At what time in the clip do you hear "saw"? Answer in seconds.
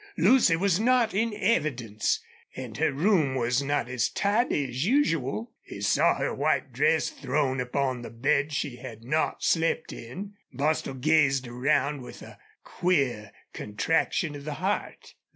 5.81-6.15